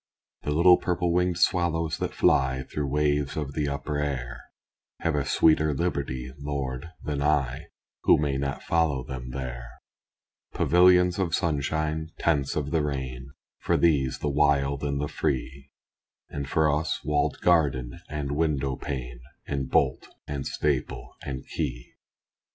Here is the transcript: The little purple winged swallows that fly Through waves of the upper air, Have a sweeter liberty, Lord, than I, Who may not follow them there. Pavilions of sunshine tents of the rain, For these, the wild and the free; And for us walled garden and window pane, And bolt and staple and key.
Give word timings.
The 0.41 0.49
little 0.51 0.77
purple 0.77 1.13
winged 1.13 1.37
swallows 1.37 1.99
that 1.99 2.15
fly 2.15 2.63
Through 2.63 2.87
waves 2.87 3.37
of 3.37 3.53
the 3.53 3.69
upper 3.69 3.99
air, 3.99 4.45
Have 5.01 5.13
a 5.13 5.23
sweeter 5.27 5.75
liberty, 5.75 6.33
Lord, 6.39 6.89
than 7.03 7.21
I, 7.21 7.67
Who 8.05 8.17
may 8.17 8.37
not 8.39 8.63
follow 8.63 9.03
them 9.03 9.29
there. 9.29 9.69
Pavilions 10.55 11.19
of 11.19 11.35
sunshine 11.35 12.09
tents 12.17 12.55
of 12.55 12.71
the 12.71 12.81
rain, 12.81 13.29
For 13.59 13.77
these, 13.77 14.17
the 14.17 14.27
wild 14.27 14.83
and 14.83 14.99
the 14.99 15.07
free; 15.07 15.69
And 16.29 16.49
for 16.49 16.67
us 16.73 17.03
walled 17.03 17.39
garden 17.41 17.99
and 18.09 18.31
window 18.35 18.75
pane, 18.77 19.19
And 19.45 19.69
bolt 19.69 20.07
and 20.25 20.47
staple 20.47 21.13
and 21.23 21.45
key. 21.47 21.93